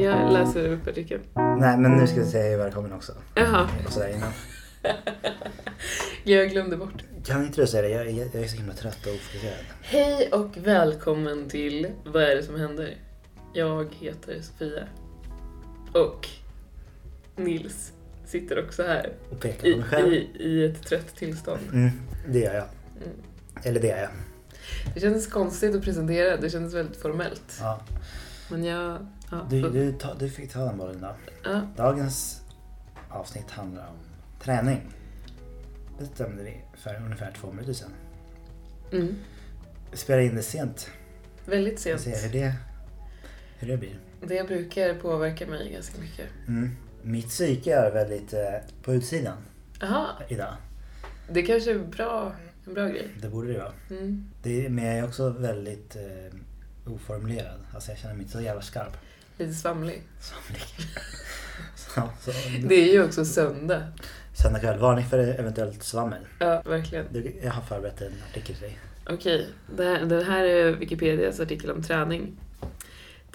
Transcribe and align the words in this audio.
Jag 0.00 0.32
läser 0.32 0.68
upp 0.68 0.86
artikeln. 0.88 1.22
Nej, 1.34 1.76
men 1.78 1.92
nu 1.92 2.06
ska 2.06 2.16
jag 2.16 2.26
säga 2.26 2.56
välkommen 2.58 2.92
också. 2.92 3.12
Jaha, 3.34 3.68
Och 3.86 3.92
sådär 3.92 4.08
innan. 4.16 4.32
jag 6.24 6.50
glömde 6.50 6.76
bort. 6.76 7.04
Kan 7.24 7.44
inte 7.46 7.60
du 7.60 7.66
säga 7.66 7.82
det? 7.82 7.88
Jag, 7.88 8.06
är- 8.06 8.28
jag 8.34 8.42
är 8.44 8.48
så 8.48 8.56
himla 8.56 8.72
trött 8.74 9.06
och 9.06 9.12
ofokuserad. 9.12 9.54
Hej 9.82 10.28
och 10.32 10.56
välkommen 10.56 11.48
till 11.48 11.88
Vad 12.04 12.22
är 12.22 12.36
det 12.36 12.42
som 12.42 12.60
händer? 12.60 12.94
Jag 13.54 13.94
heter 13.94 14.40
Sofia. 14.42 14.84
Och 15.94 16.28
Nils 17.36 17.92
sitter 18.26 18.64
också 18.64 18.82
här 18.82 19.12
Och 19.30 19.40
pekar 19.40 19.68
i, 19.68 19.72
på 19.72 19.78
mig 19.78 19.88
själv. 19.88 20.12
i, 20.12 20.28
i 20.38 20.64
ett 20.64 20.86
trött 20.86 21.16
tillstånd. 21.16 21.60
Mm, 21.72 21.90
det 22.28 22.38
gör 22.38 22.54
jag. 22.54 22.64
Mm. 23.04 23.16
Eller 23.62 23.80
det 23.80 23.90
är 23.90 24.00
jag. 24.02 24.10
Det 24.94 25.00
kändes 25.00 25.26
konstigt 25.26 25.74
att 25.74 25.82
presentera, 25.84 26.36
det 26.36 26.50
kändes 26.50 26.74
väldigt 26.74 26.96
formellt. 26.96 27.58
Ja. 27.60 27.80
Men 28.50 28.64
jag... 28.64 29.06
Ja, 29.30 29.46
Du, 29.50 29.62
för- 29.62 29.70
du, 29.70 29.92
ta, 29.92 30.14
du 30.14 30.30
fick 30.30 30.52
ta 30.52 30.64
den 30.64 30.78
bollen 30.78 31.00
då. 31.00 31.14
ja, 31.44 31.62
Dagens 31.76 32.42
avsnitt 33.08 33.50
handlar 33.50 33.86
om 33.88 33.96
träning. 34.42 34.80
Bestämde 35.98 36.42
vi 36.42 36.60
för 36.76 36.96
ungefär 37.04 37.32
två 37.40 37.52
minuter 37.52 37.72
sedan. 37.72 37.90
mm. 38.92 39.14
Vi 39.90 39.96
spelar 39.96 40.20
in 40.20 40.34
det 40.36 40.42
sent. 40.42 40.90
Väldigt 41.46 41.74
Vi 41.74 41.78
sent. 41.78 42.00
ser 42.00 42.22
hur 42.26 42.32
det, 42.32 42.54
hur 43.58 43.68
det 43.68 43.76
blir. 43.76 43.98
Det 44.26 44.48
brukar 44.48 44.94
påverka 44.94 45.46
mig 45.46 45.72
ganska 45.72 46.00
mycket. 46.00 46.26
Mm. 46.48 46.70
Mitt 47.02 47.28
psyke 47.28 47.74
är 47.74 47.90
väldigt 47.90 48.32
eh, 48.32 48.40
på 48.82 48.94
utsidan 48.94 49.36
Jaha, 49.80 50.06
idag. 50.28 50.54
det 51.30 51.42
kanske 51.42 51.70
är 51.70 51.78
bra, 51.78 52.32
en 52.66 52.74
bra 52.74 52.86
grej. 52.88 53.08
Det 53.22 53.28
borde 53.28 53.52
det 53.52 53.58
vara. 53.58 53.72
Mm. 53.90 54.30
Det, 54.42 54.68
men 54.68 54.84
jag 54.84 54.94
är 54.98 55.04
också 55.04 55.28
väldigt 55.30 55.96
eh, 55.96 56.92
oformulerad. 56.92 57.60
Alltså 57.74 57.90
jag 57.90 57.98
känner 57.98 58.14
mig 58.14 58.22
inte 58.22 58.32
så 58.36 58.40
jävla 58.40 58.62
skarp. 58.62 58.96
Lite 59.40 59.54
svamlig. 59.54 60.02
Samling. 60.20 60.62
så, 61.76 62.10
så, 62.30 62.30
Det 62.68 62.74
är 62.74 62.92
ju 62.92 63.04
också 63.04 63.24
söndag. 63.24 63.82
Söndag 64.42 64.60
kväll, 64.60 64.78
varning 64.78 65.04
för 65.04 65.18
eventuellt 65.18 65.82
svammel. 65.82 66.18
Ja, 66.38 66.62
verkligen. 66.64 67.06
Du, 67.12 67.32
jag 67.42 67.50
har 67.50 67.62
förberett 67.62 68.00
en 68.00 68.12
artikel 68.30 68.54
till 68.54 68.64
dig. 68.64 68.78
Okej, 69.08 69.48
det 69.76 69.84
här, 69.84 70.04
det 70.04 70.24
här 70.24 70.44
är 70.44 70.72
Wikipedias 70.72 71.40
artikel 71.40 71.70
om 71.70 71.82
träning. 71.82 72.36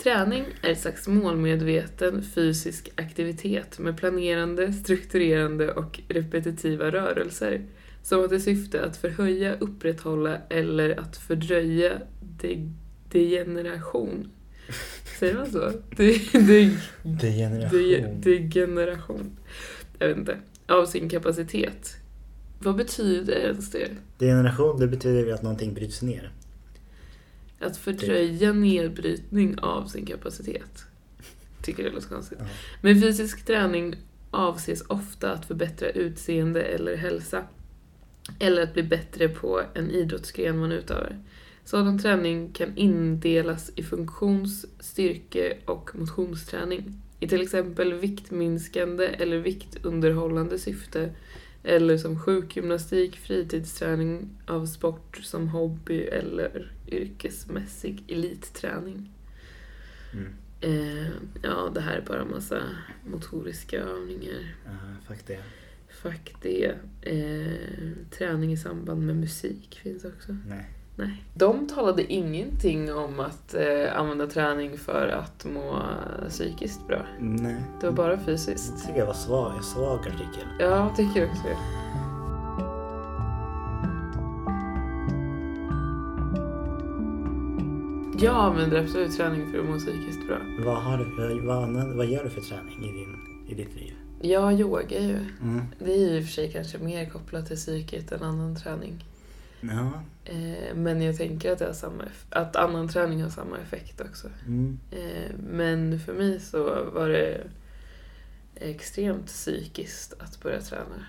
Träning 0.04 0.46
är 0.62 0.72
ett 0.72 0.80
slags 0.80 1.08
målmedveten 1.08 2.24
fysisk 2.24 2.90
aktivitet 2.96 3.80
med 3.80 3.98
planerande, 3.98 4.74
strukturerande 4.74 5.72
och 5.72 6.00
repetitiva 6.08 6.92
rörelser 6.92 7.62
som 8.04 8.20
har 8.20 8.28
till 8.28 8.44
syfte 8.44 8.86
att 8.86 8.98
förhöja, 8.98 9.56
upprätthålla 9.56 10.38
eller 10.50 11.00
att 11.00 11.18
fördröja 11.18 11.92
de, 12.42 12.76
degeneration. 13.10 14.32
Säger 15.20 15.36
man 15.36 15.52
så? 15.52 15.72
De, 15.96 16.20
de, 16.32 16.40
de, 16.40 16.78
Degeneration. 17.04 18.22
degeneration. 18.22 19.38
Jag 20.00 20.08
vet 20.08 20.18
inte. 20.18 20.38
Av 20.68 20.86
sin 20.86 21.10
kapacitet. 21.10 21.96
Vad 22.60 22.76
betyder 22.76 23.34
ens 23.36 23.72
det? 23.72 23.88
Degeneration, 24.18 24.80
det 24.80 24.88
betyder 24.88 25.26
ju 25.26 25.32
att 25.32 25.44
någonting 25.44 25.74
bryts 25.74 26.02
ner. 26.02 26.32
Att 27.60 27.78
fördröja 27.78 28.54
nedbrytning 28.54 29.60
av 29.60 29.86
sin 29.86 30.06
kapacitet. 30.06 30.86
Tycker 31.64 31.84
det 31.84 31.90
låter 31.90 32.08
konstigt. 32.08 32.38
Ja. 32.42 32.46
Med 32.82 33.02
fysisk 33.02 33.46
träning 33.46 33.96
avses 34.32 34.82
ofta 34.82 35.32
att 35.32 35.46
förbättra 35.46 35.90
utseende 35.90 36.62
eller 36.64 36.96
hälsa. 36.96 37.44
Eller 38.40 38.64
att 38.64 38.74
bli 38.74 38.84
bättre 38.84 39.30
på 39.30 39.62
en 39.74 39.92
idrottsgren 39.92 40.58
man 40.58 40.72
utövar. 40.72 41.18
Sådan 41.66 42.00
träning 42.00 42.52
kan 42.54 42.78
indelas 42.78 43.72
i 43.76 43.84
funktions-, 43.84 44.66
styrke 44.80 45.58
och 45.66 45.96
motionsträning. 45.96 47.02
I 47.20 47.28
till 47.28 47.42
exempel 47.42 47.94
viktminskande 47.94 49.08
eller 49.08 49.38
viktunderhållande 49.38 50.60
syfte. 50.60 51.10
Eller 51.64 51.98
som 51.98 52.20
sjukgymnastik, 52.20 53.16
fritidsträning 53.18 54.30
av 54.48 54.66
sport 54.66 55.18
som 55.24 55.48
hobby 55.48 56.02
eller 56.02 56.72
yrkesmässig 56.88 58.04
elitträning. 58.08 59.12
Mm. 60.14 60.34
Eh, 60.62 61.08
ja, 61.44 61.72
det 61.74 61.82
här 61.82 61.98
är 61.98 62.06
bara 62.08 62.26
massa 62.26 62.62
motoriska 63.06 63.80
övningar. 63.80 64.56
Ja, 64.66 64.72
fuck 65.08 65.28
det. 65.28 65.40
Fuck 65.90 66.36
det. 66.42 66.76
Eh, 67.02 67.92
träning 68.12 68.54
i 68.54 68.58
samband 68.58 69.06
med 69.06 69.16
musik 69.16 69.80
finns 69.84 70.06
också. 70.06 70.38
Nej. 70.48 70.70
Nej. 70.96 71.24
De 71.34 71.68
talade 71.68 72.14
ingenting 72.14 72.94
om 72.94 73.20
att 73.20 73.54
eh, 73.54 74.00
använda 74.00 74.28
träning 74.28 74.78
för 74.78 75.08
att 75.08 75.46
må 75.46 75.82
psykiskt 76.30 76.88
bra. 76.88 77.06
Nej. 77.20 77.62
Det 77.82 77.86
var 77.88 77.94
bara 77.94 78.20
fysiskt. 78.20 78.74
Jag 78.76 78.86
tycker 78.86 79.00
jag 79.00 79.06
var 79.06 79.14
svag, 79.14 79.58
en 79.58 79.64
svag 79.64 80.00
artikel. 80.00 80.48
Ja, 80.60 80.66
jag 80.66 80.96
tycker 80.96 81.30
också 81.30 81.44
det. 81.44 81.58
Jag 88.20 88.36
använder 88.36 88.84
absolut 88.84 89.18
träning 89.18 89.52
för 89.52 89.60
att 89.60 89.66
må 89.66 89.78
psykiskt 89.78 90.28
bra. 90.28 90.38
Vad, 90.66 90.78
har 90.78 90.98
du, 90.98 91.42
vad, 91.42 91.96
vad 91.96 92.06
gör 92.06 92.24
du 92.24 92.30
för 92.30 92.42
träning 92.42 92.84
i, 92.84 92.92
din, 92.92 93.16
i 93.50 93.54
ditt 93.54 93.76
liv? 93.76 93.94
Jag 94.22 94.60
yogar 94.60 95.00
ju. 95.00 95.18
Mm. 95.42 95.62
Det 95.80 95.94
är 95.94 95.98
ju 95.98 96.18
i 96.18 96.20
och 96.20 96.26
för 96.26 96.32
sig 96.32 96.52
kanske 96.52 96.78
mer 96.78 97.10
kopplat 97.10 97.48
till 97.48 97.56
psyket 97.56 98.12
än 98.12 98.24
annan 98.24 98.56
träning. 98.56 99.04
Ja. 99.72 100.02
Eh, 100.26 100.76
men 100.76 101.02
jag 101.02 101.18
tänker 101.18 101.52
att, 101.52 101.60
det 101.60 101.66
har 101.66 101.74
samma, 101.74 102.04
att 102.30 102.56
annan 102.56 102.88
träning 102.88 103.24
har 103.24 103.30
samma 103.30 103.58
effekt 103.58 104.02
också. 104.02 104.28
Mm. 104.46 104.80
Eh, 104.92 105.32
men 105.50 106.00
för 106.00 106.14
mig 106.14 106.40
så 106.40 106.84
var 106.94 107.10
det 107.10 107.48
extremt 108.56 109.26
psykiskt 109.26 110.14
att 110.20 110.42
börja 110.44 110.62
träna. 110.62 111.06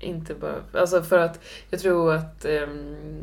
Inte 0.00 0.34
bara... 0.34 0.62
Alltså 0.72 1.02
för 1.02 1.18
att 1.18 1.40
jag 1.70 1.80
tror 1.80 2.14
att 2.14 2.44
ehm, 2.44 3.22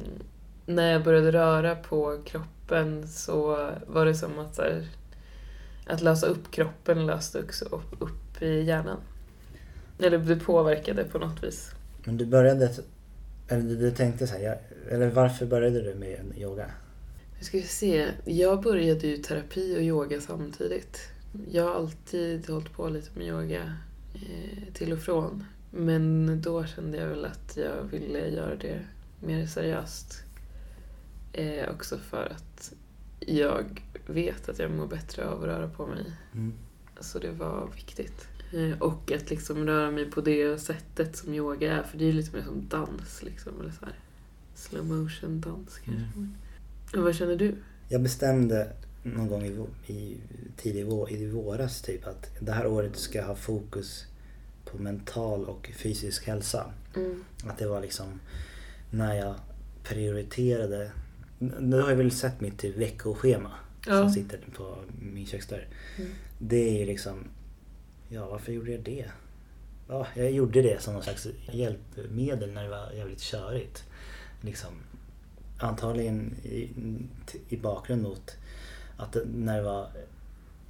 när 0.65 0.91
jag 0.91 1.03
började 1.03 1.31
röra 1.31 1.75
på 1.75 2.21
kroppen 2.25 3.07
så 3.07 3.69
var 3.87 4.05
det 4.05 4.15
som 4.15 4.39
att 4.39 4.55
så 4.55 4.61
här, 4.61 4.87
att 5.87 6.01
lösa 6.01 6.27
upp 6.27 6.51
kroppen 6.51 7.05
löste 7.05 7.39
också 7.39 7.65
upp, 7.65 7.95
upp 7.99 8.41
i 8.41 8.61
hjärnan. 8.61 8.97
Eller 9.99 10.17
det 10.17 10.35
påverkade 10.35 11.03
på 11.03 11.19
något 11.19 11.43
vis. 11.43 11.71
Men 12.03 12.17
du 12.17 12.25
började, 12.25 12.73
eller 13.47 13.75
du, 13.75 13.91
tänkte 13.91 14.27
så 14.27 14.33
här, 14.33 14.41
jag, 14.41 14.57
eller 14.89 15.09
varför 15.09 15.45
började 15.45 15.81
du 15.81 15.95
med 15.95 16.19
yoga? 16.37 16.71
Nu 17.37 17.43
ska 17.43 17.57
vi 17.57 17.63
se. 17.63 18.07
Jag 18.25 18.61
började 18.63 19.07
ju 19.07 19.17
terapi 19.17 19.77
och 19.77 19.81
yoga 19.81 20.21
samtidigt. 20.21 20.99
Jag 21.51 21.63
har 21.63 21.75
alltid 21.75 22.49
hållit 22.49 22.73
på 22.73 22.89
lite 22.89 23.09
med 23.17 23.27
yoga 23.27 23.73
eh, 24.13 24.73
till 24.73 24.93
och 24.93 24.99
från. 24.99 25.43
Men 25.71 26.41
då 26.41 26.65
kände 26.65 26.97
jag 26.97 27.07
väl 27.07 27.25
att 27.25 27.57
jag 27.57 27.83
ville 27.91 28.27
göra 28.27 28.55
det 28.55 28.79
mer 29.19 29.45
seriöst. 29.45 30.23
Eh, 31.33 31.69
också 31.69 31.97
för 31.97 32.25
att 32.35 32.73
jag 33.19 33.81
vet 34.07 34.49
att 34.49 34.59
jag 34.59 34.71
mår 34.71 34.87
bättre 34.87 35.27
av 35.27 35.39
att 35.39 35.45
röra 35.45 35.69
på 35.69 35.87
mig. 35.87 36.05
Mm. 36.33 36.53
Så 36.99 37.19
det 37.19 37.31
var 37.31 37.69
viktigt. 37.75 38.27
Eh, 38.53 38.79
och 38.81 39.11
att 39.11 39.29
liksom 39.29 39.65
röra 39.65 39.91
mig 39.91 40.11
på 40.11 40.21
det 40.21 40.61
sättet 40.61 41.15
som 41.15 41.33
yoga 41.33 41.73
är. 41.73 41.83
För 41.83 41.97
det 41.97 42.03
är 42.03 42.07
ju 42.07 42.13
lite 42.13 42.35
mer 42.37 42.43
som 42.43 42.67
dans 42.69 43.23
liksom. 43.23 43.61
Eller 43.61 43.71
så 43.71 43.85
här. 43.85 43.95
Slow 44.55 44.85
motion 44.85 45.41
dans 45.41 45.79
kanske. 45.85 46.27
Och 46.97 47.03
vad 47.03 47.15
känner 47.15 47.35
du? 47.35 47.55
Jag 47.89 48.01
bestämde 48.01 48.73
någon 49.03 49.27
gång 49.27 49.43
i, 49.43 49.93
i 49.93 50.17
tidig 50.57 50.87
i 51.09 51.27
våras 51.27 51.81
typ 51.81 52.07
att 52.07 52.31
det 52.39 52.51
här 52.51 52.67
året 52.67 52.97
ska 52.97 53.17
jag 53.17 53.25
ha 53.25 53.35
fokus 53.35 54.05
på 54.65 54.77
mental 54.77 55.45
och 55.45 55.71
fysisk 55.75 56.27
hälsa. 56.27 56.71
Mm. 56.95 57.23
Att 57.43 57.57
det 57.57 57.67
var 57.67 57.81
liksom 57.81 58.19
när 58.91 59.13
jag 59.13 59.35
prioriterade. 59.83 60.91
Nu 61.39 61.81
har 61.81 61.89
jag 61.89 61.97
väl 61.97 62.11
sett 62.11 62.41
mitt 62.41 62.57
typ 62.59 62.77
veckoschema 62.77 63.51
Ja. 63.87 63.93
som 63.93 64.09
sitter 64.09 64.39
på 64.55 64.77
min 64.99 65.25
köksdörr. 65.25 65.67
Mm. 65.97 66.11
Det 66.39 66.69
är 66.69 66.79
ju 66.79 66.85
liksom, 66.85 67.23
ja 68.09 68.27
varför 68.27 68.51
gjorde 68.51 68.71
jag 68.71 68.81
det? 68.83 69.05
Ja, 69.87 70.07
jag 70.15 70.31
gjorde 70.31 70.61
det 70.61 70.81
som 70.81 70.93
någon 70.93 71.03
slags 71.03 71.27
hjälpmedel 71.51 72.53
när 72.53 72.63
det 72.63 72.69
var 72.69 72.91
jävligt 72.91 73.21
körigt. 73.21 73.83
Liksom, 74.41 74.69
antagligen 75.59 76.35
i, 76.43 76.69
i 77.49 77.57
bakgrund 77.57 78.01
mot 78.01 78.37
att 78.97 79.17
när 79.25 79.57
det 79.57 79.63
var 79.63 79.91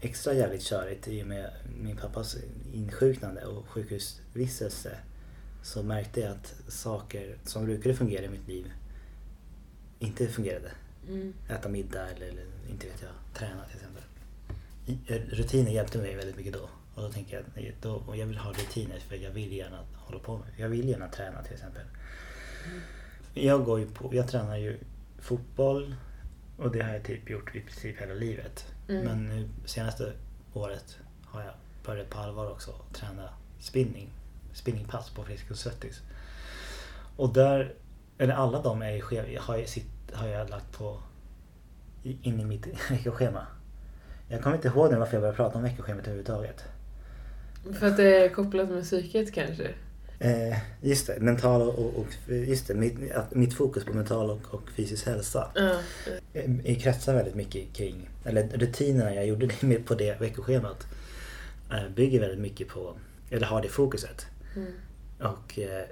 extra 0.01 0.33
jävligt 0.33 0.63
körigt 0.63 1.07
i 1.07 1.23
och 1.23 1.27
med 1.27 1.51
min 1.81 1.97
pappas 1.97 2.37
insjuknande 2.73 3.45
och 3.45 3.67
sjukhusvistelse 3.67 4.97
så 5.63 5.83
märkte 5.83 6.19
jag 6.21 6.31
att 6.31 6.55
saker 6.67 7.37
som 7.43 7.65
brukade 7.65 7.95
fungera 7.95 8.25
i 8.25 8.29
mitt 8.29 8.47
liv 8.47 8.71
inte 9.99 10.27
fungerade. 10.27 10.71
Mm. 11.07 11.33
Äta 11.49 11.69
middag 11.69 12.07
eller, 12.09 12.27
eller 12.27 12.45
inte 12.69 12.87
vet 12.87 13.01
jag, 13.01 13.11
träna 13.39 13.65
till 13.65 13.75
exempel. 13.75 14.03
I- 14.85 15.35
Rutiner 15.35 15.71
hjälpte 15.71 15.97
mig 15.97 16.15
väldigt 16.15 16.37
mycket 16.37 16.53
då. 16.53 16.69
Och 16.97 17.03
då 17.03 17.09
tänker 17.09 17.35
jag 17.35 17.69
att 17.69 17.81
då, 17.81 17.91
och 18.07 18.17
jag 18.17 18.25
vill 18.25 18.37
ha 18.37 18.51
rutiner 18.51 18.99
för 18.99 19.15
jag 19.15 19.31
vill 19.31 19.53
gärna 19.53 19.79
hålla 19.95 20.19
på 20.19 20.37
med. 20.37 20.47
Jag 20.57 20.69
vill 20.69 20.89
gärna 20.89 21.07
träna 21.07 21.43
till 21.43 21.53
exempel. 21.53 21.83
Jag 23.33 23.65
går 23.65 23.79
ju 23.79 23.85
på, 23.85 24.15
jag 24.15 24.27
tränar 24.27 24.57
ju 24.57 24.77
fotboll 25.19 25.95
och 26.57 26.71
det 26.71 26.81
har 26.81 26.93
jag 26.93 27.03
typ 27.03 27.29
gjort 27.29 27.55
i 27.55 27.61
princip 27.61 28.01
hela 28.01 28.13
livet. 28.13 28.65
Mm. 28.87 29.05
Men 29.05 29.29
nu 29.29 29.49
senaste 29.65 30.13
året 30.53 30.97
har 31.25 31.41
jag 31.41 31.53
börjat 31.85 32.09
på 32.09 32.19
allvar 32.19 32.51
också 32.51 32.71
träna 32.93 33.29
spinning. 33.59 34.09
Spinningpass 34.53 35.09
på 35.09 35.23
Friskis 35.23 35.59
Svettis. 35.59 36.01
Och 37.15 37.33
där, 37.33 37.73
eller 38.17 38.33
alla 38.33 38.61
de 38.61 38.81
är 38.81 39.01
skev, 39.01 39.37
har, 39.39 39.57
jag 39.57 39.69
sitt, 39.69 40.11
har 40.13 40.27
jag 40.27 40.49
lagt 40.49 40.71
på 40.71 40.99
in 42.03 42.39
i 42.39 42.45
mitt 42.45 42.67
veckoschema. 42.91 43.47
Jag 44.27 44.43
kommer 44.43 44.55
inte 44.55 44.67
ihåg 44.67 44.91
nu 44.91 44.97
varför 44.97 45.13
jag 45.13 45.21
började 45.21 45.37
prata 45.37 45.57
om 45.57 45.63
veckoschemat 45.63 46.03
överhuvudtaget. 46.03 46.65
För 47.73 47.87
att 47.87 47.97
det 47.97 48.25
är 48.25 48.29
kopplat 48.29 48.69
med 48.69 48.83
psyket 48.83 49.33
kanske? 49.33 49.73
Eh, 50.19 50.57
just 50.81 51.07
det, 51.07 51.19
mental 51.19 51.61
och, 51.61 51.99
och 51.99 52.07
just 52.29 52.67
det, 52.67 52.73
mitt, 52.73 53.11
att 53.11 53.35
mitt 53.35 53.53
fokus 53.53 53.85
på 53.85 53.93
mental 53.93 54.29
och, 54.29 54.53
och 54.53 54.69
fysisk 54.75 55.05
hälsa. 55.05 55.51
Ja. 55.55 55.79
Jag 56.63 56.79
kretsar 56.79 57.15
väldigt 57.15 57.35
mycket 57.35 57.73
kring, 57.73 58.09
eller 58.23 58.47
rutinerna 58.47 59.15
jag 59.15 59.27
gjorde 59.27 59.49
det 59.61 59.85
på 59.85 59.95
det 59.95 60.21
veckoschemat 60.21 60.87
eh, 61.71 61.89
bygger 61.95 62.19
väldigt 62.19 62.39
mycket 62.39 62.67
på, 62.67 62.93
eller 63.29 63.47
har 63.47 63.61
det 63.61 63.69
fokuset. 63.69 64.25
Mm. 64.55 64.71
Och 65.19 65.59
eh, 65.59 65.85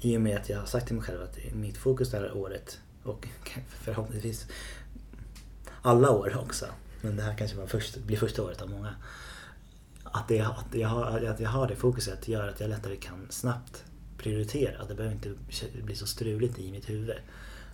i 0.00 0.16
och 0.16 0.20
med 0.20 0.36
att 0.36 0.48
jag 0.48 0.58
har 0.58 0.66
sagt 0.66 0.86
till 0.86 0.96
mig 0.96 1.04
själv 1.04 1.22
att 1.22 1.54
mitt 1.54 1.76
fokus 1.76 2.10
det 2.10 2.18
här 2.18 2.36
året 2.36 2.78
och 3.02 3.28
förhoppningsvis 3.68 4.46
alla 5.82 6.10
år 6.10 6.38
också, 6.40 6.66
men 7.00 7.16
det 7.16 7.22
här 7.22 7.34
kanske 7.34 7.56
var 7.56 7.66
först, 7.66 7.96
blir 7.96 8.16
första 8.16 8.42
året 8.42 8.62
av 8.62 8.70
många. 8.70 8.94
Att, 10.12 10.28
det, 10.28 10.40
att, 10.40 10.66
jag 10.72 10.88
har, 10.88 11.20
att 11.20 11.40
jag 11.40 11.50
har 11.50 11.68
det 11.68 11.76
fokuset 11.76 12.28
gör 12.28 12.48
att 12.48 12.60
jag 12.60 12.70
lättare 12.70 12.96
kan 12.96 13.26
snabbt 13.30 13.84
prioritera. 14.18 14.84
Det 14.84 14.94
behöver 14.94 15.14
inte 15.14 15.34
bli 15.82 15.94
så 15.94 16.06
struligt 16.06 16.58
i 16.58 16.72
mitt 16.72 16.90
huvud. 16.90 17.16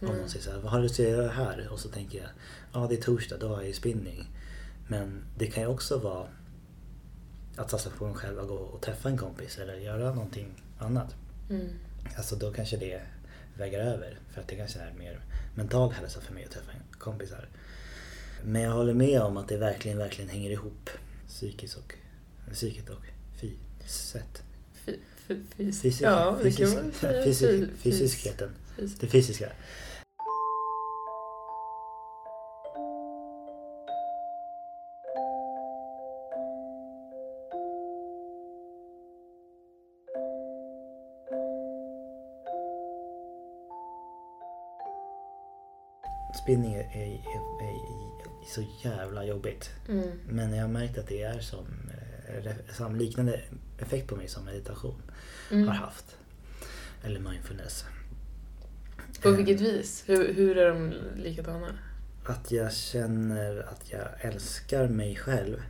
Om 0.01 0.09
Mm. 0.09 0.21
någon 0.21 0.29
säger 0.29 0.45
så 0.45 0.51
här, 0.51 0.59
vad 0.59 0.73
har 0.73 0.81
du 0.81 0.87
att 0.87 0.99
göra 0.99 1.29
här? 1.31 1.69
Och 1.71 1.81
så 1.81 1.89
tänker 1.89 2.19
jag, 2.19 2.29
ja 2.73 2.87
det 2.89 2.95
är 2.99 3.03
torsdag, 3.03 3.37
då 3.39 3.49
har 3.49 3.57
jag 3.57 3.67
ju 3.67 3.73
spinning. 3.73 4.31
Men 4.89 5.25
det 5.39 5.47
kan 5.47 5.63
ju 5.63 5.69
också 5.69 5.99
vara 5.99 6.27
att 7.57 7.71
satsa 7.71 7.91
på 7.91 8.07
mig 8.07 8.15
själv 8.15 8.39
och 8.39 8.49
gå 8.49 8.55
och 8.55 8.81
träffa 8.81 9.09
en 9.09 9.19
kompis 9.19 9.59
eller 9.59 9.75
göra 9.75 10.15
någonting 10.15 10.63
annat. 10.79 11.15
Mm. 11.51 11.69
Alltså 12.17 12.37
då 12.37 12.53
kanske 12.53 12.77
det 12.77 13.01
väger 13.59 13.79
över. 13.81 14.19
För 14.31 14.41
att 14.41 14.49
det 14.49 14.57
kanske 14.57 14.79
är 14.79 14.93
mer 14.99 15.21
mental 15.55 15.93
hälsa 15.93 16.21
för 16.21 16.35
mig 16.35 16.45
att 16.45 16.51
träffa 16.51 16.73
kompisar. 16.99 17.49
Men 18.45 18.63
jag 18.63 18.71
håller 18.73 18.95
med 18.95 19.21
om 19.23 19.37
att 19.37 19.49
det 19.49 19.57
verkligen, 19.57 19.99
verkligen 19.99 20.31
hänger 20.31 20.51
ihop. 20.51 20.91
Psykiskt 21.29 21.77
och, 21.77 21.95
psyket 22.53 22.91
och 22.91 23.03
fyset. 23.41 24.43
Fy- 24.87 24.99
fy- 25.17 25.35
fys- 25.57 25.83
Fysisk, 25.83 26.03
ja, 26.03 26.39
fysisk, 26.43 26.77
fysisk, 27.01 27.41
Fy- 27.41 27.67
fys- 27.67 27.71
fysiskheten. 27.83 28.51
fys- 28.79 28.97
Det 29.01 29.07
fysiska. 29.07 29.49
Spinning 46.43 46.75
är, 46.75 46.81
är, 46.81 47.05
är, 47.05 47.75
är 48.43 48.47
så 48.47 48.63
jävla 48.85 49.25
jobbigt. 49.25 49.71
Mm. 49.89 50.21
Men 50.29 50.55
jag 50.55 50.63
har 50.63 50.69
märkt 50.69 50.99
att 50.99 51.07
det 51.09 51.23
är 51.23 51.39
som, 51.39 51.67
som 52.73 52.97
liknande 52.97 53.41
effekt 53.79 54.09
på 54.09 54.17
mig 54.17 54.29
som 54.29 54.45
meditation 54.45 55.03
Mm. 55.51 55.69
har 55.69 55.75
haft. 55.75 56.17
Eller 57.03 57.21
mindfulness. 57.21 57.85
På 59.23 59.29
Eh, 59.29 59.35
vilket 59.37 59.61
vis? 59.61 60.05
Hur, 60.07 60.35
hur 60.35 60.59
är 60.59 60.69
de 60.69 60.93
likadana? 61.17 61.69
Att 62.27 62.51
jag 62.53 62.73
känner 62.73 63.57
att 63.63 63.93
jag 63.93 64.09
älskar 64.21 64.89
mig 64.89 65.17
själv 65.17 65.63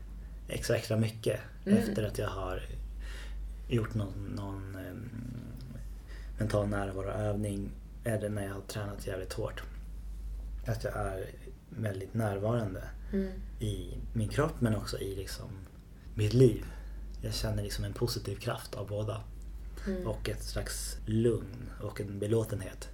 extra, 0.49 0.77
extra 0.77 0.97
mycket 0.97 1.41
Mm. 1.67 1.79
efter 1.79 2.03
att 2.05 2.19
jag 2.19 2.29
har 2.29 2.63
gjort 3.69 3.95
någon, 3.95 4.25
någon 4.37 4.75
em, 4.75 5.11
mental 6.39 6.69
närvaroövning 6.69 7.71
eller 8.05 8.29
när 8.29 8.47
jag 8.47 8.55
har 8.55 8.61
tränat 8.61 9.07
jävligt 9.07 9.33
hårt. 9.33 9.63
Att 10.67 10.85
jag 10.85 10.93
är 10.97 11.27
väldigt 11.69 12.15
närvarande 12.15 12.83
Mm. 13.13 13.31
i 13.61 13.95
min 14.13 14.29
kropp 14.29 14.61
men 14.61 14.77
också 14.77 14.99
i 14.99 15.15
liksom 15.17 15.51
mitt 16.15 16.35
liv. 16.35 16.65
Jag 17.23 17.35
känner 17.35 17.63
liksom 17.63 17.85
en 17.85 17.93
positiv 17.93 18.37
kraft 18.37 18.75
av 18.75 18.89
båda. 18.89 19.25
Mm. 19.87 20.07
Och 20.07 20.29
ett 20.29 20.43
slags 20.43 20.97
lugn 21.07 21.71
och 21.81 22.01
en 22.01 22.19
belåtenhet. 22.19 22.89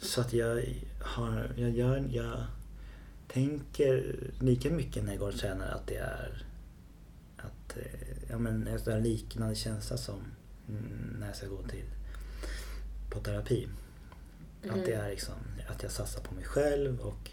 Så 0.00 0.20
att 0.20 0.32
jag 0.32 0.64
har, 1.00 1.52
jag 1.56 1.70
gör, 1.70 2.04
jag 2.10 2.44
tänker 3.28 4.16
lika 4.40 4.70
mycket 4.70 5.04
när 5.04 5.12
jag 5.12 5.20
går 5.20 5.28
och 5.28 5.38
tränar 5.38 5.68
att 5.68 5.86
det 5.86 5.96
är 5.96 6.44
att, 7.36 7.76
eh, 7.76 8.30
ja 8.30 8.38
men 8.38 8.68
en 8.86 9.02
liknande 9.02 9.54
känsla 9.54 9.96
som 9.96 10.20
mm, 10.68 11.16
när 11.18 11.26
jag 11.26 11.36
ska 11.36 11.46
gå 11.46 11.62
till 11.62 11.84
på 13.10 13.20
terapi. 13.20 13.68
Att 14.70 14.84
det 14.84 14.92
Mm. 14.92 15.06
är 15.06 15.10
liksom 15.10 15.34
att 15.68 15.82
jag 15.82 15.92
satsar 15.92 16.20
på 16.20 16.34
mig 16.34 16.44
själv 16.44 17.00
och 17.00 17.30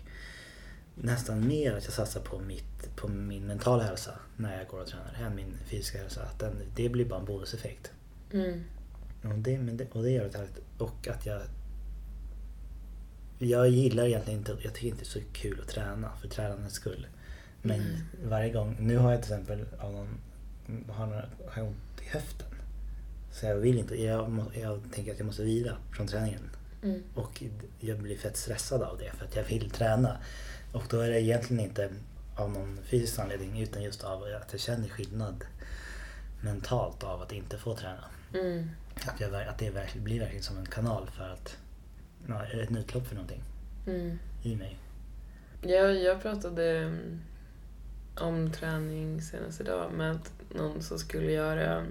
nästan 1.03 1.48
mer 1.48 1.74
att 1.77 1.83
jag 1.83 1.94
satsar 1.94 2.21
på, 2.21 2.39
mitt, 2.39 2.95
på 2.95 3.07
min 3.07 3.48
mentala 3.48 3.83
hälsa 3.83 4.12
när 4.38 4.57
jag 4.57 4.68
går 4.68 4.80
och 4.80 4.88
tränar 4.88 5.27
än 5.27 5.36
min 5.36 5.57
fysiska 5.65 5.98
hälsa. 5.98 6.21
Att 6.24 6.39
den, 6.39 6.56
det 6.75 6.89
blir 6.89 7.06
bara 7.06 7.19
en 7.19 7.25
bonuseffekt. 7.25 7.92
Mm. 8.33 8.63
Och 9.24 9.30
det, 9.39 9.88
och 9.92 10.03
det 10.03 10.12
gör 10.12 10.30
det 10.31 10.38
härligt. 10.38 10.59
Och 10.77 11.07
att 11.07 11.25
jag... 11.25 11.42
Jag 13.38 13.69
gillar 13.69 14.06
egentligen 14.06 14.39
inte, 14.39 14.57
jag 14.63 14.74
tycker 14.74 14.88
inte 14.88 15.00
det 15.00 15.03
är 15.03 15.06
så 15.06 15.19
kul 15.33 15.59
att 15.62 15.68
träna 15.68 16.12
för 16.21 16.27
tränandets 16.27 16.75
skull. 16.75 17.07
Men 17.62 17.80
Mm. 17.81 18.30
varje 18.30 18.54
gång, 18.54 18.77
nu 18.80 18.97
har 18.97 19.12
jag 19.12 19.24
till 19.24 19.31
exempel 19.33 19.65
av 19.80 19.92
någon, 19.94 20.18
har, 20.89 21.06
några, 21.06 21.25
har 21.50 21.63
ont 21.63 22.01
i 22.06 22.09
höften. 22.09 22.47
Så 23.31 23.45
jag 23.45 23.56
vill 23.56 23.77
inte, 23.77 24.04
jag, 24.04 24.45
jag 24.62 24.81
tänker 24.94 25.12
att 25.12 25.19
jag 25.19 25.25
måste 25.25 25.44
vila 25.44 25.77
från 25.92 26.07
träningen. 26.07 26.50
Mm. 26.83 27.04
Och 27.15 27.44
jag 27.80 28.00
blir 28.00 28.18
fett 28.18 28.38
stressad 28.38 28.81
av 28.81 28.97
det 28.97 29.12
för 29.18 29.25
att 29.25 29.36
jag 29.36 29.44
vill 29.44 29.69
träna. 29.69 30.18
Och 30.71 30.83
då 30.89 31.00
är 31.00 31.09
det 31.09 31.21
egentligen 31.21 31.63
inte 31.63 31.89
av 32.35 32.51
någon 32.51 32.79
fysisk 32.83 33.19
anledning 33.19 33.62
utan 33.62 33.83
just 33.83 34.03
av 34.03 34.23
att 34.23 34.51
jag 34.51 34.62
känner 34.62 34.88
skillnad 34.88 35.44
mentalt 36.41 37.03
av 37.03 37.21
att 37.21 37.31
inte 37.31 37.57
få 37.57 37.75
träna. 37.75 38.06
Mm. 38.33 38.69
Att, 39.06 39.19
jag, 39.19 39.35
att 39.35 39.57
det 39.57 39.69
verkligen, 39.69 40.03
blir 40.03 40.19
verkligen 40.19 40.44
som 40.44 40.57
en 40.57 40.65
kanal 40.65 41.09
för 41.18 41.29
att, 41.29 41.57
ja, 42.27 42.45
ett 42.45 42.77
utlopp 42.77 43.07
för 43.07 43.15
någonting 43.15 43.44
Mm. 43.88 44.19
i 44.44 44.56
mig. 44.56 44.77
Jag, 45.62 45.95
jag 45.95 46.21
pratade 46.21 46.77
mm, 46.77 47.21
om 48.15 48.51
träning 48.51 49.21
senast 49.21 49.62
idag 49.62 49.91
med 49.94 50.12
att 50.12 50.33
någon 50.49 50.81
som 50.81 50.99
skulle 50.99 51.31
göra 51.31 51.85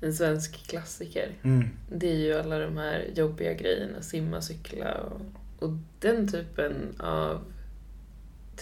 en 0.00 0.14
svensk 0.14 0.66
klassiker. 0.66 1.30
Mm. 1.42 1.68
Det 1.90 2.10
är 2.10 2.16
ju 2.16 2.34
alla 2.34 2.58
de 2.58 2.76
här 2.76 3.10
jobbiga 3.14 3.52
grejerna, 3.52 4.02
simma, 4.02 4.40
cykla 4.40 4.94
och, 4.94 5.20
och 5.58 5.76
den 6.00 6.28
typen 6.28 6.96
av 6.98 7.44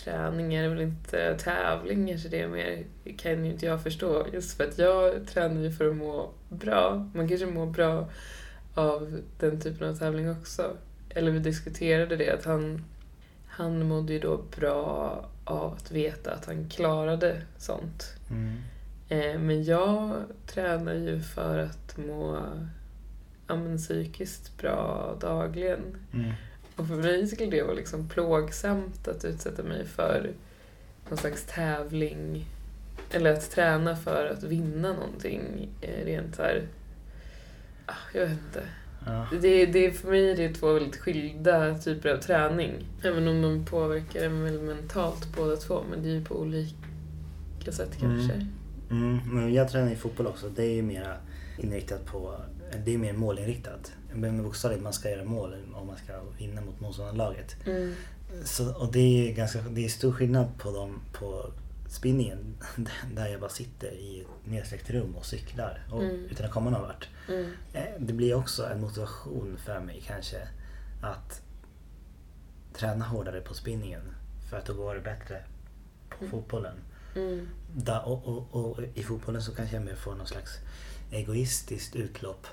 träning 0.05 0.55
är 0.55 0.63
det 0.63 0.69
väl 0.69 0.81
inte 0.81 1.35
tävling 1.39 2.09
kanske 2.09 2.29
det 2.29 2.41
är 2.41 2.49
mer, 2.49 2.85
kan 3.19 3.45
ju 3.45 3.51
inte 3.51 3.67
jag 3.67 3.83
förstå. 3.83 4.27
Just 4.33 4.57
för 4.57 4.65
att 4.65 4.79
jag 4.79 5.27
tränar 5.27 5.63
ju 5.63 5.71
för 5.71 5.91
att 5.91 5.97
må 5.97 6.31
bra. 6.49 7.11
Man 7.15 7.29
kanske 7.29 7.47
mår 7.47 7.67
bra 7.67 8.11
av 8.75 9.21
den 9.39 9.61
typen 9.61 9.89
av 9.89 9.97
tävling 9.97 10.31
också. 10.31 10.77
Eller 11.11 11.31
vi 11.31 11.39
diskuterade 11.39 12.17
det 12.17 12.31
att 12.31 12.45
han, 12.45 12.85
han 13.47 13.89
mådde 13.89 14.13
ju 14.13 14.19
då 14.19 14.41
bra 14.57 15.31
av 15.45 15.73
att 15.73 15.91
veta 15.91 16.35
att 16.35 16.47
han 16.47 16.69
klarade 16.69 17.43
sånt. 17.59 18.05
Mm. 18.31 18.57
Eh, 19.09 19.41
Men 19.41 19.65
jag 19.65 20.23
tränar 20.47 20.95
ju 20.95 21.21
för 21.21 21.59
att 21.59 21.97
må 21.97 22.39
ja, 23.47 23.57
men, 23.57 23.79
psykiskt 23.79 24.59
bra 24.59 25.17
dagligen. 25.21 25.97
Mm. 26.13 26.33
Och 26.81 26.87
för 26.87 26.97
mig 26.97 27.27
skulle 27.27 27.51
det 27.51 27.63
vara 27.63 27.75
liksom 27.75 28.09
plågsamt 28.09 29.09
att 29.09 29.25
utsätta 29.25 29.63
mig 29.63 29.87
för 29.87 30.31
någon 31.09 31.19
slags 31.19 31.45
tävling. 31.45 32.47
Eller 33.11 33.33
att 33.33 33.51
träna 33.51 33.97
för 33.97 34.27
att 34.27 34.43
vinna 34.43 34.93
någonting 34.93 35.69
eh, 35.81 36.05
rent 36.05 36.37
så 36.37 36.43
här... 36.43 36.63
ah, 37.87 37.93
Jag 38.15 38.21
vet 38.21 38.31
inte. 38.31 38.63
Ja. 39.07 39.27
Det, 39.41 39.67
det, 39.67 39.91
för 39.91 40.09
mig 40.09 40.31
är 40.31 40.37
det 40.37 40.55
två 40.55 40.73
väldigt 40.73 40.97
skilda 40.97 41.79
typer 41.79 42.09
av 42.09 42.17
träning. 42.17 42.73
Även 43.03 43.29
om 43.29 43.43
de 43.43 43.65
påverkar 43.65 44.25
en 44.25 44.45
väl 44.45 44.61
mentalt 44.61 45.37
båda 45.37 45.57
två. 45.57 45.83
Men 45.91 46.03
det 46.03 46.09
är 46.09 46.15
ju 46.15 46.25
på 46.25 46.41
olika 46.41 47.73
sätt 47.73 47.97
kanske. 48.01 48.33
Mm. 48.35 48.49
Mm. 48.91 49.19
Men 49.35 49.55
jag 49.55 49.69
tränar 49.69 49.91
ju 49.91 49.97
fotboll 49.97 50.27
också. 50.27 50.49
Det 50.49 50.65
är 50.65 50.75
ju 50.75 50.83
mer 50.83 51.17
inriktat 51.59 52.07
på, 52.07 52.41
det 52.85 52.95
är 52.95 52.99
mer 52.99 53.13
målinriktat. 53.13 53.93
Men 54.15 54.43
bokstavligt, 54.43 54.83
man 54.83 54.93
ska 54.93 55.11
göra 55.11 55.25
mål 55.25 55.55
om 55.75 55.87
man 55.87 55.97
ska 55.97 56.13
vinna 56.39 56.61
mot 56.61 56.81
motståndarlaget. 56.81 57.57
Mm. 57.67 57.95
Så, 58.45 58.75
och 58.75 58.93
det 58.93 59.31
är 59.31 59.35
ganska 59.35 59.61
det 59.61 59.85
är 59.85 59.89
stor 59.89 60.13
skillnad 60.13 60.59
på 60.59 60.71
dem 60.71 61.01
på 61.13 61.51
spinningen 61.89 62.57
där 63.15 63.27
jag 63.27 63.41
bara 63.41 63.51
sitter 63.51 63.91
i 63.93 64.21
ett 64.21 64.27
nedsläckt 64.51 64.91
rum 64.91 65.17
och 65.17 65.27
cyklar 65.27 65.87
och, 65.91 66.03
Mm. 66.03 66.25
utan 66.31 66.47
att 66.47 66.53
komma 66.53 66.71
någon 66.71 66.83
vart. 66.83 67.09
Mm. 67.29 67.53
Eh, 67.73 67.83
Det 67.99 68.13
blir 68.13 68.35
också 68.35 68.67
en 68.67 68.81
motivation 68.81 69.57
för 69.65 69.81
mig 69.81 70.03
kanske 70.07 70.49
att 71.03 71.43
träna 72.75 73.05
hårdare 73.05 73.41
på 73.41 73.55
spinningen 73.55 74.03
för 74.51 74.57
att 74.59 74.67
då 74.67 74.75
går 74.75 74.95
det 74.95 75.01
bättre 75.01 75.43
på 76.11 76.17
Mm. 76.25 76.31
fotbollen. 76.31 76.75
Mm. 77.17 77.49
Da, 77.77 78.01
och, 78.01 78.27
och, 78.29 78.55
och 78.71 78.79
i 78.95 79.03
fotbollen 79.03 79.43
så 79.43 79.55
kanske 79.55 79.77
jag 79.77 79.85
mer 79.85 79.95
får 79.95 80.15
någon 80.15 80.27
slags 80.27 80.59
egoistiskt 81.11 81.97
utlopp 81.97 82.47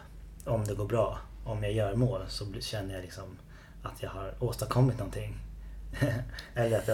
om 0.45 0.65
det 0.65 0.73
går 0.75 0.85
bra. 0.87 1.19
Om 1.47 1.63
jag 1.63 1.71
gör 1.71 1.95
mål 1.95 2.21
så 2.27 2.45
känner 2.59 2.93
jag 2.93 3.01
liksom 3.01 3.37
att 3.83 4.03
jag 4.03 4.09
har 4.09 4.33
åstadkommit 4.39 4.97
någonting. 4.97 5.37
Eller 6.55 6.77
att 6.77 6.87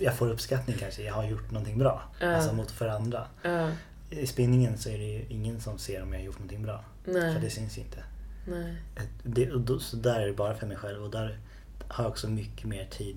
jag, 0.00 0.14
får 0.14 0.30
uppskattning 0.30 0.76
kanske, 0.78 1.02
jag 1.02 1.14
har 1.14 1.24
gjort 1.24 1.50
någonting 1.50 1.78
bra. 1.78 2.02
Ja. 2.20 2.34
Alltså 2.34 2.52
mot 2.52 2.70
för 2.70 2.88
andra. 2.88 3.26
Ja. 3.42 3.70
I 4.10 4.26
spinningen 4.26 4.78
så 4.78 4.88
är 4.88 4.98
det 4.98 5.04
ju 5.04 5.24
ingen 5.28 5.60
som 5.60 5.78
ser 5.78 6.02
om 6.02 6.12
jag 6.12 6.20
har 6.20 6.24
gjort 6.24 6.38
någonting 6.38 6.62
bra. 6.62 6.84
För 7.04 7.12
det 7.12 7.38
Nej. 7.38 7.50
syns 7.50 7.78
ju 7.78 7.82
inte. 7.82 8.04
Nej. 8.46 8.76
Det, 9.22 9.52
och 9.52 9.60
då, 9.60 9.78
så 9.78 9.96
där 9.96 10.20
är 10.20 10.26
det 10.26 10.32
bara 10.32 10.54
för 10.54 10.66
mig 10.66 10.76
själv 10.76 11.04
och 11.04 11.10
där 11.10 11.38
har 11.88 12.04
jag 12.04 12.10
också 12.10 12.28
mycket 12.28 12.64
mer 12.64 12.84
tid 12.84 13.16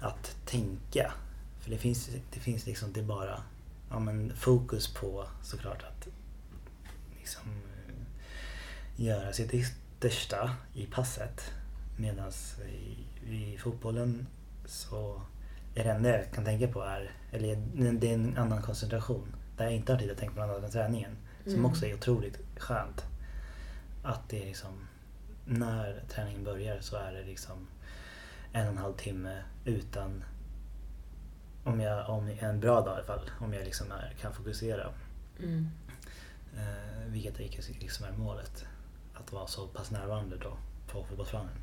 att 0.00 0.36
tänka. 0.46 1.12
För 1.60 1.70
det 1.70 1.78
finns, 1.78 2.10
det 2.32 2.40
finns 2.40 2.66
liksom, 2.66 2.92
det 2.92 3.00
är 3.00 3.04
bara 3.04 3.42
ja, 3.90 3.98
men 3.98 4.32
fokus 4.36 4.94
på 4.94 5.26
såklart 5.42 5.82
att 5.82 6.08
göra 9.04 9.32
sitt 9.32 9.54
yttersta 9.54 10.50
i 10.74 10.86
passet. 10.86 11.52
Medan 11.96 12.32
i, 12.68 12.96
i 13.34 13.58
fotbollen 13.58 14.26
så 14.64 15.22
är 15.74 15.84
det 15.84 15.90
enda 15.90 16.08
jag 16.08 16.32
kan 16.32 16.44
tänka 16.44 16.68
på 16.68 16.82
är, 16.82 17.10
eller 17.32 17.56
det 17.92 18.10
är 18.10 18.14
en 18.14 18.38
annan 18.38 18.62
koncentration. 18.62 19.36
Där 19.56 19.64
jag 19.64 19.74
inte 19.74 19.92
har 19.92 19.98
tid 19.98 20.10
att 20.10 20.18
tänka 20.18 20.34
på 20.34 20.40
något 20.40 20.50
annat 20.50 20.64
än 20.64 20.70
träningen. 20.70 21.16
Som 21.44 21.52
Mm. 21.52 21.64
också 21.66 21.86
är 21.86 21.94
otroligt 21.94 22.38
skönt. 22.56 23.04
Att 24.02 24.28
det 24.28 24.42
är 24.42 24.46
liksom, 24.46 24.88
när 25.44 26.02
träningen 26.08 26.44
börjar 26.44 26.80
så 26.80 26.96
är 26.96 27.12
det 27.12 27.22
liksom 27.22 27.66
en 28.52 28.66
och 28.66 28.72
en 28.72 28.78
halv 28.78 28.94
timme 28.94 29.42
utan, 29.64 30.24
om 31.64 31.80
jag, 31.80 32.08
om 32.10 32.30
en 32.40 32.60
bra 32.60 32.80
dag 32.80 32.94
i 32.94 32.96
alla 32.96 33.04
fall, 33.06 33.30
om 33.40 33.52
jag 33.52 33.64
liksom 33.64 33.92
är, 33.92 34.14
kan 34.20 34.32
fokusera. 34.32 34.92
Mm. 35.38 35.68
Eh, 36.56 37.06
vilket 37.06 37.38
liksom 37.80 38.06
är 38.06 38.12
målet. 38.12 38.66
Att 39.20 39.32
vara 39.32 39.46
så 39.46 39.66
pass 39.66 39.90
närvarande 39.90 40.36
då 40.36 40.56
på 40.86 41.04
fotbollsplanen. 41.04 41.56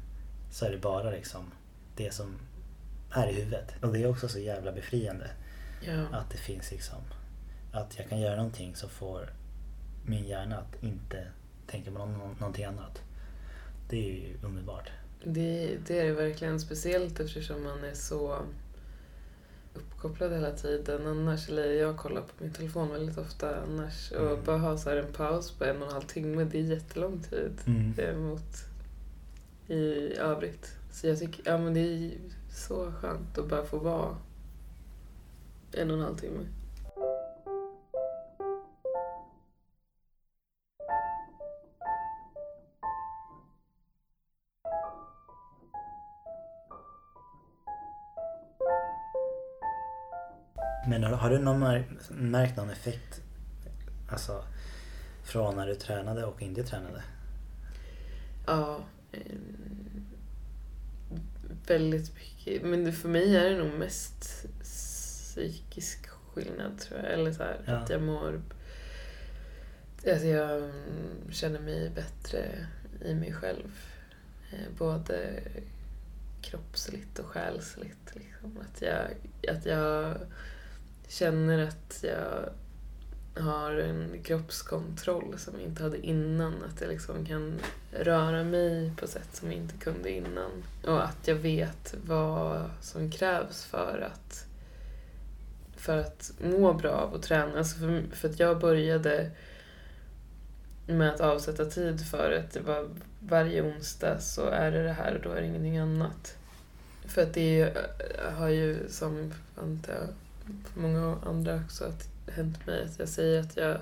Så 0.51 0.65
är 0.65 0.71
det 0.71 0.77
bara 0.77 1.11
liksom 1.11 1.51
det 1.95 2.13
som 2.13 2.39
är 3.11 3.27
i 3.27 3.33
huvudet. 3.33 3.73
Och 3.81 3.93
det 3.93 4.03
är 4.03 4.09
också 4.09 4.29
så 4.29 4.39
jävla 4.39 4.71
befriande. 4.71 5.29
Ja. 5.81 6.05
Att 6.11 6.29
det 6.29 6.37
finns 6.37 6.71
liksom, 6.71 6.99
att 7.71 7.97
jag 7.97 8.09
kan 8.09 8.19
göra 8.19 8.35
någonting 8.35 8.75
som 8.75 8.89
får 8.89 9.33
min 10.05 10.27
hjärna 10.27 10.57
att 10.57 10.83
inte 10.83 11.27
tänka 11.67 11.91
på 11.91 11.97
någon, 11.97 12.35
någonting 12.39 12.65
annat. 12.65 13.01
Det 13.89 13.97
är 13.97 14.13
ju 14.13 14.37
underbart. 14.43 14.89
Det, 15.23 15.77
det 15.87 15.99
är 15.99 16.05
det 16.05 16.13
verkligen. 16.13 16.59
Speciellt 16.59 17.19
eftersom 17.19 17.63
man 17.63 17.83
är 17.83 17.93
så 17.93 18.41
uppkopplad 19.77 20.31
hela 20.34 20.51
tiden 20.51 21.07
annars. 21.07 21.50
Eller 21.50 21.74
jag 21.74 21.98
kollar 21.98 22.22
på 22.22 22.43
min 22.43 22.53
telefon 22.53 22.89
väldigt 22.91 23.17
ofta 23.17 23.62
annars. 23.62 24.12
Och 24.12 24.22
Mm. 24.31 24.43
bara 24.46 24.57
ha 24.57 24.77
så 24.77 24.89
här 24.89 24.98
en 24.98 25.13
paus 25.13 25.51
på 25.51 25.63
en 25.65 25.81
och 25.81 25.88
en 25.88 25.93
halv 25.93 26.05
timme, 26.05 26.43
det 26.43 26.57
är 26.60 26.63
jättelång 26.63 27.19
tid. 27.29 27.51
Mm. 27.67 27.93
eh, 27.98 28.15
mot 28.17 28.55
i 29.67 30.13
övrigt. 30.17 30.72
Så 30.91 31.07
jag 31.07 31.19
tycker, 31.19 31.41
ja 31.51 31.57
men 31.57 31.74
det 31.74 31.79
är 31.79 32.12
så 32.51 32.91
skönt 32.91 33.38
att 33.38 33.50
bara 33.50 33.65
få 33.65 33.77
vara 33.77 34.15
en 35.72 35.91
och 35.91 35.98
en 35.98 36.03
halv 36.03 36.15
timme. 36.17 36.39
Har, 51.27 51.38
du 51.38 51.43
någon 51.43 51.60
mär, 51.60 51.86
märkt 52.10 52.57
någon 52.57 52.69
effekt 52.69 53.22
alltså, 54.10 54.43
från 55.24 55.55
när 55.55 55.67
du 55.67 55.75
tränade 55.75 56.25
och 56.25 56.41
inte 56.41 56.63
tränade? 56.63 57.03
Ja. 58.46 58.79
Eh, 59.12 59.22
väldigt 61.67 62.15
mycket. 62.15 62.63
Men 62.63 62.93
för 62.93 63.10
mig 63.10 63.36
är 63.36 63.50
det 63.50 63.57
nog 63.57 63.79
mest 63.79 64.46
psykisk 64.62 66.07
skillnad 66.10 66.79
tror 66.79 67.00
jag. 67.00 67.13
Eller 67.13 67.31
så 67.31 67.43
här, 67.43 67.62
Ja. 67.65 67.74
att 67.74 67.89
jag 67.89 68.01
mår... 68.01 68.41
Alltså 70.07 70.27
jag 70.27 70.57
mm, 70.57 71.31
känner 71.31 71.60
mig 71.60 71.89
bättre 71.89 72.67
i 73.05 73.15
mig 73.15 73.34
själv. 73.34 73.79
Eh, 74.51 74.77
både 74.77 75.43
kroppsligt 76.41 77.19
och 77.19 77.25
själsligt. 77.25 78.15
Liksom. 78.15 78.60
Att, 78.62 78.81
jag, 78.81 79.07
att 79.55 79.65
jag 79.65 80.17
känner 81.07 81.67
att 81.67 82.03
jag 82.03 82.49
har 83.43 83.71
en 83.71 84.23
kroppskontroll 84.23 85.35
som 85.37 85.53
jag 85.53 85.63
inte 85.63 85.83
hade 85.83 86.05
innan. 86.05 86.63
Att 86.63 86.81
jag 86.81 86.89
liksom 86.89 87.25
kan 87.25 87.59
röra 87.91 88.43
mig 88.43 88.91
på 88.99 89.07
sätt 89.07 89.29
som 89.35 89.51
jag 89.51 89.61
inte 89.61 89.77
kunde 89.77 90.11
innan. 90.11 90.63
Och 90.85 91.03
att 91.03 91.27
jag 91.27 91.35
vet 91.35 91.95
vad 92.05 92.69
som 92.81 93.11
krävs 93.11 93.65
för 93.65 94.09
att, 94.11 94.45
för 95.75 95.97
att 95.97 96.31
må 96.43 96.73
bra 96.73 96.91
av 96.91 97.15
att 97.15 97.23
träna. 97.23 97.57
Alltså 97.57 97.77
för, 97.77 98.03
för 98.11 98.29
att 98.29 98.39
jag 98.39 98.59
började 98.59 99.31
med 100.87 101.09
att 101.09 101.21
avsätta 101.21 101.65
tid 101.65 102.07
för 102.07 102.31
att 102.31 102.51
det 102.51 102.59
var 102.59 102.89
varje 103.19 103.61
onsdag 103.61 104.19
så 104.19 104.45
är 104.45 104.71
det 104.71 104.83
det 104.83 104.91
här 104.91 105.15
och 105.15 105.21
då 105.21 105.31
är 105.31 105.41
det 105.41 105.47
ingenting 105.47 105.77
annat. 105.77 106.37
För 107.05 107.21
att 107.21 107.33
det 107.33 107.77
har 108.37 108.49
ju, 108.49 108.89
som 108.89 109.33
antar 109.55 110.07
för 110.74 110.82
många 110.82 111.18
andra 111.25 111.62
också, 111.66 111.84
att 111.84 112.10
hänt 112.27 112.68
mig 112.68 112.84
att 112.84 113.00
jag 113.00 113.10
säger 113.10 113.39
att 113.39 113.58
jag 113.58 113.77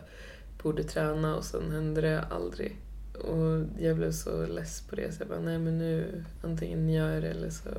borde 0.64 0.84
träna 0.84 1.36
och 1.36 1.46
sen 1.46 1.72
händer 1.72 2.02
det 2.02 2.22
aldrig. 2.22 2.78
Och 3.14 3.66
jag 3.80 3.96
blev 3.96 4.12
så 4.12 4.46
less 4.46 4.82
på 4.82 4.96
det 4.96 5.12
så 5.12 5.22
jag 5.22 5.28
bara, 5.28 5.40
nej 5.40 5.60
men 5.60 5.78
nu 5.78 6.24
antingen 6.44 6.90
gör 6.90 7.14
jag 7.14 7.24
det 7.24 7.30
eller 7.30 7.50
så 7.50 7.70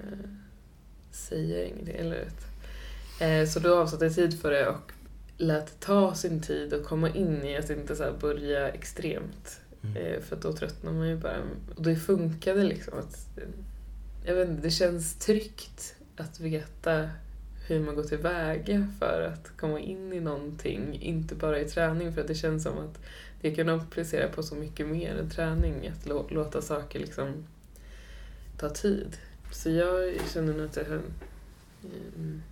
eh, 0.00 0.30
säger 1.10 1.58
jag 1.58 1.68
ingenting. 1.68 1.96
Eller 1.96 2.16
rätt. 2.16 2.46
Eh, 3.20 3.48
så 3.48 3.60
då 3.60 3.76
avsatte 3.78 4.04
jag 4.04 4.14
tid 4.14 4.40
för 4.40 4.50
det 4.50 4.68
och 4.68 4.92
lät 5.36 5.80
ta 5.80 6.14
sin 6.14 6.42
tid 6.42 6.72
och 6.72 6.84
komma 6.84 7.10
in 7.10 7.44
i 7.44 7.56
att 7.56 7.70
inte 7.70 7.96
så 7.96 8.12
börja 8.20 8.68
extremt. 8.68 9.60
Mm. 9.82 9.96
Eh, 9.96 10.20
för 10.20 10.36
då 10.36 10.52
tröttnar 10.52 10.92
man 10.92 11.08
ju 11.08 11.16
bara. 11.16 11.38
Och 11.76 11.82
det 11.82 11.96
funkade 11.96 12.64
liksom. 12.64 12.98
Att, 12.98 13.28
jag 14.24 14.34
vet 14.34 14.48
inte, 14.48 14.62
det 14.62 14.70
känns 14.70 15.18
tryggt 15.18 15.94
att 16.16 16.40
veta 16.40 17.10
hur 17.66 17.80
man 17.80 17.94
går 17.94 18.02
tillväga 18.02 18.88
för 18.98 19.32
att 19.32 19.56
komma 19.56 19.80
in 19.80 20.12
i 20.12 20.20
någonting, 20.20 20.98
inte 21.02 21.34
bara 21.34 21.60
i 21.60 21.64
träning. 21.64 22.12
För 22.12 22.20
att 22.20 22.28
det 22.28 22.34
känns 22.34 22.62
som 22.62 22.78
att 22.78 22.98
det 23.40 23.54
kan 23.54 23.68
applicera 23.68 24.28
på 24.28 24.42
så 24.42 24.54
mycket 24.54 24.86
mer 24.86 25.16
än 25.16 25.30
träning. 25.30 25.88
Att 25.88 26.06
lå- 26.06 26.34
låta 26.34 26.62
saker 26.62 26.98
liksom 26.98 27.46
ta 28.58 28.68
tid. 28.70 29.16
Så 29.52 29.70
jag 29.70 30.14
känner 30.32 30.52
nog 30.52 30.66
att 30.66 30.76
jag 30.76 30.84
har 30.84 31.00
mm, 32.16 32.42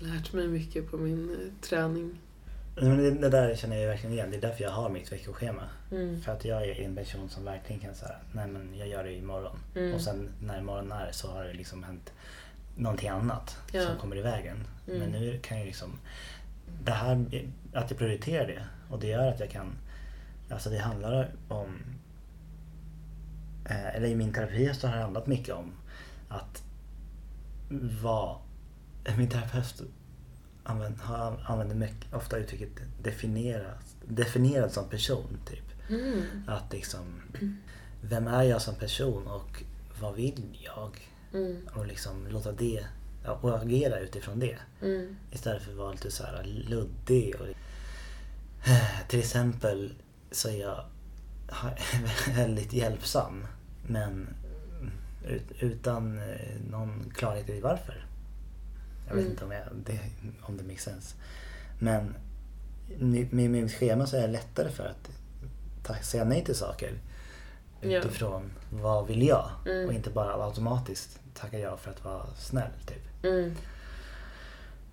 lärt 0.00 0.32
mig 0.32 0.48
mycket 0.48 0.90
på 0.90 0.96
min 0.96 1.30
eh, 1.30 1.68
träning. 1.68 2.20
Men 2.76 2.98
det, 2.98 3.10
det 3.10 3.28
där 3.28 3.54
känner 3.56 3.76
jag 3.76 3.88
verkligen 3.88 4.12
igen. 4.12 4.30
Det 4.30 4.36
är 4.36 4.40
därför 4.40 4.64
jag 4.64 4.70
har 4.70 4.88
mitt 4.90 5.12
veckoschema. 5.12 5.62
Mm. 5.90 6.20
För 6.20 6.32
att 6.32 6.44
jag 6.44 6.68
är 6.68 6.80
en 6.80 6.96
person 6.96 7.28
som 7.28 7.44
verkligen 7.44 7.80
kan 7.82 7.94
säga, 7.94 8.16
nej 8.32 8.48
men 8.48 8.78
jag 8.78 8.88
gör 8.88 9.04
det 9.04 9.12
imorgon. 9.12 9.56
Mm. 9.76 9.94
Och 9.94 10.00
sen 10.00 10.28
när 10.42 10.58
imorgon 10.58 10.92
är 10.92 11.12
så 11.12 11.28
har 11.28 11.44
det 11.44 11.52
liksom 11.52 11.82
hänt 11.84 12.12
någonting 12.76 13.08
annat 13.08 13.56
Ja. 13.72 13.86
som 13.86 13.96
kommer 13.96 14.16
i 14.16 14.22
vägen. 14.22 14.66
Mm. 14.86 14.98
Men 14.98 15.10
nu 15.10 15.38
kan 15.42 15.58
jag 15.58 15.66
liksom, 15.66 15.98
det 16.84 16.92
här, 16.92 17.26
att 17.72 17.90
jag 17.90 17.98
prioriterar 17.98 18.46
det 18.46 18.64
och 18.90 19.00
det 19.00 19.06
gör 19.06 19.28
att 19.28 19.40
jag 19.40 19.50
kan, 19.50 19.72
alltså 20.50 20.70
det 20.70 20.78
handlar 20.78 21.32
om, 21.48 21.76
eh, 23.64 23.96
eller 23.96 24.06
i 24.08 24.14
min 24.14 24.32
terapi 24.32 24.74
så 24.74 24.86
har 24.86 24.96
det 24.96 25.02
handlat 25.02 25.26
mycket 25.26 25.54
om 25.54 25.72
att 26.28 26.62
vara, 28.02 28.36
min 29.16 29.28
terapeut 29.28 29.82
använder, 30.64 31.00
använder 31.50 31.74
mycket, 31.76 32.14
ofta 32.14 32.36
uttrycket 32.36 32.68
definierad, 33.02 33.74
definierad 34.08 34.72
som 34.72 34.88
person 34.88 35.38
typ. 35.46 35.90
Mm. 35.90 36.22
Att 36.46 36.72
liksom, 36.72 37.22
vem 38.00 38.26
är 38.26 38.42
jag 38.42 38.62
som 38.62 38.74
person 38.74 39.26
och 39.26 39.62
vad 40.00 40.14
vill 40.14 40.58
jag? 40.64 40.90
Mm. 41.34 41.68
Och 41.74 41.86
liksom 41.86 42.26
låta 42.28 42.52
det, 42.52 42.84
och 43.40 43.62
agera 43.62 43.98
utifrån 43.98 44.38
det. 44.38 44.56
Mm. 44.82 45.16
Istället 45.32 45.62
för 45.62 45.70
att 45.70 45.76
vara 45.78 45.92
lite 45.92 46.10
så 46.10 46.24
här 46.24 46.42
luddig. 46.44 47.34
Och, 47.40 47.46
till 49.08 49.18
exempel 49.18 49.94
så 50.30 50.48
är 50.48 50.60
jag 50.60 50.84
väldigt 52.36 52.72
hjälpsam. 52.72 53.46
Men 53.86 54.28
ut, 55.28 55.42
utan 55.60 56.18
eh, 56.18 56.60
någon 56.70 57.12
klarhet 57.14 57.48
i 57.50 57.60
varför. 57.60 58.06
Jag 59.08 59.14
vet 59.14 59.20
Mm. 59.22 59.32
inte 59.32 59.44
om, 59.44 59.50
jag, 59.52 59.66
det, 59.86 60.00
om 60.42 60.56
det 60.56 60.62
makes 60.64 60.82
sense. 60.82 61.16
Men 61.78 62.14
med, 62.98 63.50
mitt 63.50 63.72
schema 63.72 64.06
så 64.06 64.16
är 64.16 64.20
det 64.20 64.26
lättare 64.32 64.70
för 64.70 64.86
att 64.86 66.04
säga 66.04 66.24
nej 66.24 66.44
till 66.44 66.54
saker. 66.54 66.92
Ja. 67.84 67.98
Utifrån 67.98 68.52
vad 68.70 69.06
vill 69.06 69.26
jag? 69.26 69.50
Mm. 69.66 69.86
Och 69.86 69.92
inte 69.92 70.10
bara 70.10 70.44
automatiskt 70.44 71.20
tacka 71.34 71.58
ja 71.58 71.76
för 71.76 71.90
att 71.90 72.04
vara 72.04 72.26
snäll. 72.36 72.70
Typ. 72.86 73.24
Mm. 73.24 73.54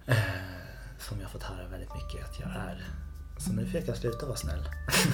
Eh, 0.05 0.15
som 0.99 1.17
jag 1.17 1.25
har 1.25 1.31
fått 1.31 1.43
höra 1.43 1.67
väldigt 1.67 1.93
mycket 1.93 2.29
att 2.29 2.39
jag 2.39 2.49
är. 2.49 2.85
Så 3.37 3.53
nu 3.53 3.65
försöker 3.65 3.87
jag 3.87 3.97
sluta 3.97 4.25
vara 4.25 4.37
snäll. 4.37 4.63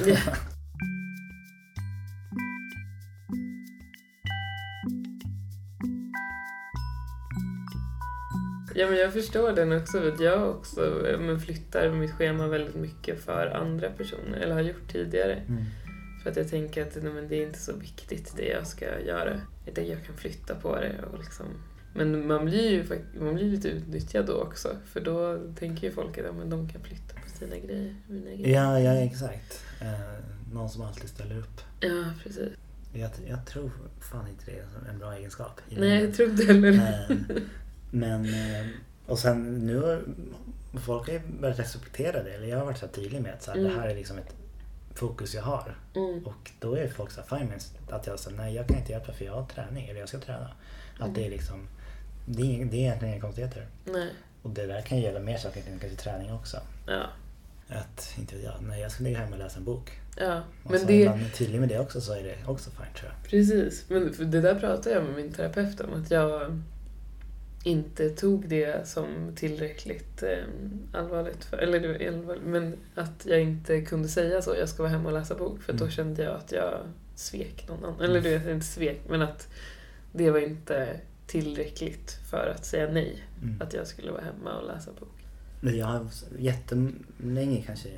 Ja. 0.05 0.33
Ja 8.75 8.89
men 8.89 8.97
jag 8.97 9.13
förstår 9.13 9.51
den 9.51 9.71
också 9.71 9.99
för 9.99 10.11
att 10.11 10.19
jag 10.19 10.49
också 10.49 11.07
ja, 11.11 11.17
men 11.17 11.39
flyttar 11.39 11.89
mitt 11.89 12.11
schema 12.11 12.47
väldigt 12.47 12.75
mycket 12.75 13.23
för 13.23 13.47
andra 13.47 13.89
personer, 13.89 14.37
eller 14.37 14.53
har 14.53 14.61
gjort 14.61 14.91
tidigare. 14.91 15.33
Mm. 15.33 15.65
För 16.27 16.31
att 16.31 16.37
jag 16.37 16.49
tänker 16.49 16.81
att 16.81 17.03
nej, 17.03 17.13
men 17.13 17.27
det 17.27 17.35
är 17.35 17.47
inte 17.47 17.59
så 17.59 17.73
viktigt 17.73 18.33
det 18.37 18.47
jag 18.47 18.67
ska 18.67 18.99
göra. 18.99 19.41
Utan 19.65 19.87
jag 19.87 20.05
kan 20.05 20.15
flytta 20.17 20.55
på 20.55 20.75
det 20.75 20.95
och 21.11 21.19
liksom 21.19 21.45
men 21.93 22.27
man 22.27 22.45
blir 22.45 22.69
ju 22.71 23.01
man 23.19 23.35
blir 23.35 23.45
lite 23.45 23.67
utnyttjad 23.69 24.25
då 24.25 24.33
också. 24.33 24.75
För 24.85 24.99
då 25.01 25.39
tänker 25.59 25.87
ju 25.87 25.93
folk 25.93 26.17
att 26.17 26.25
ja, 26.25 26.31
men 26.31 26.49
de 26.49 26.69
kan 26.69 26.81
flytta 26.81 27.13
på 27.23 27.29
sina 27.39 27.57
grejer, 27.57 27.95
mina 28.07 28.25
grejer. 28.31 28.49
Ja, 28.49 28.79
ja 28.79 28.93
exakt. 28.93 29.63
Eh, 29.81 30.53
någon 30.53 30.69
som 30.69 30.81
alltid 30.81 31.09
ställer 31.09 31.37
upp. 31.37 31.61
Ja, 31.79 32.03
precis. 32.23 32.49
Jag, 32.93 33.09
jag 33.27 33.45
tror 33.45 33.71
fan 34.11 34.27
inte 34.27 34.43
det 34.45 34.57
är 34.57 34.89
en 34.93 34.99
bra 34.99 35.13
egenskap. 35.15 35.61
Nej, 35.69 36.03
jag 36.03 36.13
tror 36.13 36.29
inte 36.29 36.45
heller 36.45 36.71
det. 36.71 37.07
Eh, 37.09 37.41
Men, 37.91 38.25
eh, 38.25 38.65
och 39.05 39.19
sen 39.19 39.53
nu 39.67 39.77
har 39.79 40.01
folk 40.85 41.09
har 41.09 41.21
börjat 41.41 41.59
respektera 41.59 42.23
det. 42.23 42.31
Eller 42.33 42.47
jag 42.47 42.57
har 42.57 42.65
varit 42.65 42.77
så 42.77 42.87
tydlig 42.87 43.21
med 43.21 43.33
att 43.33 43.43
så 43.43 43.51
här, 43.51 43.57
Mm. 43.59 43.71
det 43.73 43.79
här 43.79 43.87
är 43.89 43.95
liksom 43.95 44.17
ett 44.17 44.35
fokus 44.97 45.35
jag 45.35 45.43
har. 45.43 45.75
Mm. 45.95 46.25
Och 46.25 46.51
då 46.59 46.75
är 46.75 46.87
folk 46.87 47.11
så 47.11 47.21
fine 47.21 47.47
med 47.47 47.61
att 47.89 48.07
jag 48.07 48.19
säger 48.19 48.37
nej 48.37 48.55
jag 48.55 48.67
kan 48.67 48.77
inte 48.77 48.91
hjälpa 48.91 49.13
för 49.13 49.25
jag 49.25 49.33
har 49.33 49.45
träning 49.45 49.87
eller 49.87 49.99
jag 49.99 50.09
ska 50.09 50.19
träna. 50.19 50.51
Att 50.99 51.15
det 51.15 51.25
är 51.25 51.29
liksom, 51.29 51.67
det 52.25 52.41
är, 52.41 52.65
det 52.65 52.77
är 52.77 52.81
egentligen 52.81 53.13
inga 53.13 53.21
konstigheter. 53.21 53.67
Nej. 53.85 54.09
Och 54.41 54.49
det 54.49 54.65
där 54.65 54.81
kan 54.81 54.99
gälla 54.99 55.19
mer 55.19 55.37
saker 55.37 55.59
än 55.59 55.79
kanske 55.79 55.97
träning 55.97 56.33
också. 56.33 56.57
Ja. 56.87 57.03
Att, 57.69 58.15
inte 58.17 58.35
vet 58.35 58.45
jag, 58.45 58.53
nej 58.61 58.81
jag 58.81 58.91
ska 58.91 59.03
ligga 59.03 59.17
hemma 59.17 59.31
och 59.31 59.39
läsa 59.39 59.57
en 59.57 59.63
bok. 59.63 59.91
Ja. 60.17 60.41
Och 60.63 60.71
Men 60.71 60.79
så 60.79 60.85
det, 60.85 61.05
är 61.05 61.09
man 61.09 61.19
tydlig 61.37 61.59
med 61.59 61.69
det 61.69 61.79
också 61.79 62.01
så 62.01 62.13
är 62.13 62.23
det 62.23 62.35
också 62.45 62.69
fine 62.69 62.93
tror 62.95 63.11
jag. 63.11 63.29
Precis, 63.29 63.85
men 63.89 64.13
för 64.13 64.25
det 64.25 64.41
där 64.41 64.55
pratade 64.59 64.95
jag 64.95 65.03
med 65.03 65.15
min 65.15 65.33
terapeut 65.33 65.79
om, 65.79 65.93
att 65.93 66.11
jag 66.11 66.61
inte 67.67 68.09
tog 68.09 68.47
det 68.49 68.87
som 68.87 69.07
tillräckligt 69.35 70.23
eh, 70.23 70.37
allvarligt, 70.93 71.45
för, 71.45 71.57
eller 71.57 72.07
allvarligt, 72.07 72.43
men 72.45 72.75
att 72.95 73.25
jag 73.25 73.41
inte 73.41 73.81
kunde 73.81 74.07
säga 74.07 74.41
så, 74.41 74.55
jag 74.55 74.69
ska 74.69 74.83
vara 74.83 74.91
hemma 74.91 75.09
och 75.09 75.13
läsa 75.19 75.35
bok, 75.35 75.61
för 75.61 75.73
då 75.73 75.83
Mm. 75.83 75.91
kände 75.91 76.23
jag 76.23 76.35
att 76.35 76.51
jag 76.51 76.79
svek 77.15 77.67
någon 77.67 77.85
annan. 77.85 78.01
Eller 78.01 78.21
du 78.21 78.29
vet, 78.37 78.47
inte 78.47 78.65
svek, 78.65 79.01
men 79.09 79.21
att 79.21 79.47
det 80.11 80.31
var 80.31 80.39
inte 80.39 80.99
tillräckligt 81.27 82.11
för 82.31 82.53
att 82.55 82.65
säga 82.65 82.91
nej, 82.91 83.23
Mm. 83.43 83.61
att 83.61 83.73
jag 83.73 83.87
skulle 83.87 84.11
vara 84.11 84.23
hemma 84.23 84.53
och 84.59 84.67
läsa 84.67 84.91
bok. 84.99 85.09
Men 85.61 85.77
jag 85.77 85.85
har 85.85 86.07
jättelänge, 86.39 87.63
kanske 87.65 87.89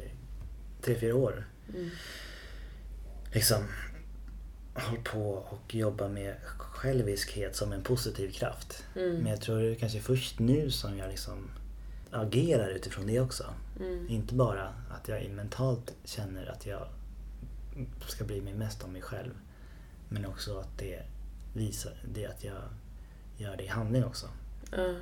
tre, 0.81 0.95
fyra 0.95 1.15
år, 1.15 1.45
Mm. 1.75 1.89
liksom 3.33 3.63
hållit 4.73 5.03
på 5.03 5.31
och 5.31 5.75
jobba 5.75 6.07
med 6.07 6.35
själviskhet 6.57 7.55
som 7.55 7.73
en 7.73 7.83
positiv 7.83 8.31
kraft. 8.31 8.83
Mm. 8.95 9.15
Men 9.15 9.27
jag 9.27 9.41
tror 9.41 9.59
det 9.59 9.71
är 9.71 9.75
kanske 9.75 9.99
först 9.99 10.39
nu 10.39 10.71
som 10.71 10.97
jag 10.97 11.09
liksom 11.09 11.49
agerar 12.11 12.69
utifrån 12.69 13.07
det 13.07 13.19
också. 13.19 13.43
Mm. 13.79 14.07
Inte 14.09 14.33
bara 14.33 14.73
att 14.91 15.07
jag 15.07 15.29
mentalt 15.29 15.93
känner 16.03 16.45
att 16.45 16.65
jag 16.65 16.87
ska 18.07 18.23
bry 18.23 18.41
mig 18.41 18.53
mest 18.53 18.83
om 18.83 18.93
mig 18.93 19.01
själv. 19.01 19.31
Men 20.09 20.25
också 20.25 20.59
att 20.59 20.77
det 20.77 21.01
visar 21.53 21.93
det 22.13 22.25
att 22.25 22.43
jag 22.43 22.61
gör 23.37 23.57
det 23.57 23.63
i 23.63 23.67
handling 23.67 24.05
också. 24.05 24.27
Ja. 24.71 24.95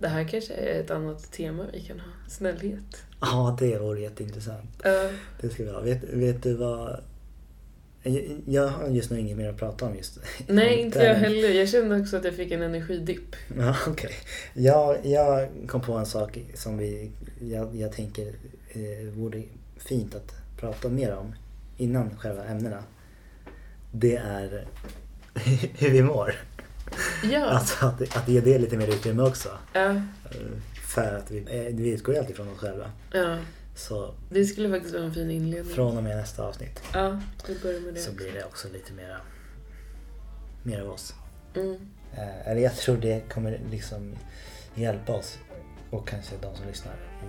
Det 0.00 0.08
här 0.08 0.28
kanske 0.28 0.54
är 0.54 0.80
ett 0.80 0.90
annat 0.90 1.32
tema 1.32 1.66
vi 1.72 1.80
kan 1.80 2.00
ha, 2.00 2.10
snällhet. 2.28 3.04
Ja, 3.20 3.56
det 3.60 3.78
vore 3.78 4.00
jätteintressant. 4.00 4.70
Ja. 4.82 5.10
Det 5.40 5.48
ska 5.48 5.64
vi 5.64 5.70
ha. 5.70 5.80
Vet, 5.80 6.04
vet 6.04 6.42
du 6.42 6.54
vad... 6.54 7.00
Jag, 8.46 8.68
har 8.68 8.88
just 8.88 9.10
nu 9.10 9.20
inget 9.20 9.36
mer 9.36 9.48
att 9.50 9.56
prata 9.56 9.86
om 9.86 9.96
just 9.96 10.18
Nej, 10.46 10.80
inte 10.80 10.98
jag 10.98 11.14
heller. 11.14 11.48
Jag 11.48 11.68
kände 11.68 12.00
också 12.00 12.16
att 12.16 12.24
jag 12.24 12.34
fick 12.34 12.52
en 12.52 12.62
energidipp. 12.62 13.36
Ja, 13.58 13.76
okej. 13.86 14.10
Jag, 14.54 15.06
jag 15.06 15.48
kom 15.68 15.80
på 15.80 15.92
en 15.92 16.06
sak 16.06 16.38
som 16.54 16.78
vi, 16.78 17.10
jag, 17.40 17.76
jag 17.76 17.92
tänker 17.92 18.26
eh, 18.72 19.08
vore 19.12 19.42
fint 19.76 20.14
att 20.14 20.34
prata 20.60 20.88
mer 20.88 21.14
om 21.16 21.34
innan 21.76 22.18
själva 22.18 22.44
ämnena. 22.44 22.82
Det 23.92 24.16
är 24.16 24.66
hur 25.78 25.90
vi 25.90 26.02
mår. 26.02 26.34
Ja. 27.32 27.44
Alltså 27.44 27.86
att, 27.86 28.16
att 28.16 28.28
ge 28.28 28.40
det 28.40 28.58
lite 28.58 28.76
mer 28.76 28.88
utrymme 28.88 29.22
också. 29.22 29.48
ja. 29.72 29.90
Eh, 29.90 30.00
För 30.86 31.14
att 31.14 31.30
vi, 31.30 31.38
eh, 31.38 31.74
vi 31.76 31.88
utgår 31.90 32.14
ju 32.14 32.20
alltid 32.20 32.36
från 32.36 32.48
oss 32.48 32.58
själva. 32.58 32.90
ja. 33.12 33.38
Så 33.78 34.14
Det 34.30 34.44
skulle 34.44 34.70
faktiskt 34.70 34.94
vara 34.94 35.04
en 35.04 35.14
fin 35.14 35.30
inledning. 35.30 35.74
från 35.74 35.96
och 35.96 36.02
med 36.02 36.16
nästa 36.16 36.42
avsnitt 36.46 36.82
Ja, 36.92 37.20
vi 37.48 37.58
börjar 37.62 37.80
med 37.80 37.94
det 37.94 38.00
så 38.00 38.12
blir 38.12 38.32
det 38.32 38.44
också 38.44 38.68
lite 38.68 38.92
mera, 38.92 39.16
mer 40.62 40.80
av 40.80 40.90
oss. 40.90 41.14
Mm. 41.54 41.74
Eh, 42.14 42.48
Eller 42.48 42.60
jag 42.62 42.76
tror 42.76 42.96
det 42.96 43.28
kommer 43.32 43.60
liksom 43.70 44.16
hjälpa 44.74 45.12
oss 45.12 45.38
och 45.90 46.08
kanske 46.08 46.34
de 46.42 46.56
som 46.56 46.66
lyssnar 46.66 46.92
i 46.92 47.26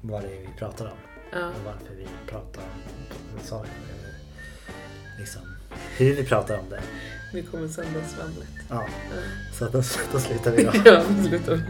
vad 0.00 0.22
det 0.22 0.28
är 0.28 0.40
vi 0.40 0.48
pratar 0.58 0.84
om. 0.86 0.98
Ja. 1.32 1.46
Och 1.48 1.64
varför 1.64 1.94
vi 1.96 2.06
pratar 2.26 2.62
om 2.62 3.44
saker. 3.44 3.70
Liksom 5.18 5.42
hur 5.96 6.14
vi 6.16 6.24
pratar 6.24 6.58
om 6.58 6.68
det. 6.70 6.80
Vi 7.34 7.42
kommer 7.42 7.68
sända 7.68 8.00
svamlet. 8.04 8.48
Ja, 8.68 8.86
Ja, 9.10 9.22
så 9.58 9.64
då, 9.64 9.82
då 10.12 10.20
slutar 10.20 10.50
vi 10.52 10.64
då. 10.64 10.72
ja 10.84 11.02
nu 11.22 11.28
slutar 11.28 11.54
vi. 11.54 11.62